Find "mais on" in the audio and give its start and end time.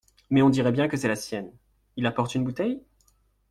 0.31-0.49